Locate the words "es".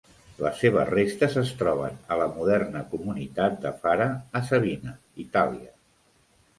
1.41-1.51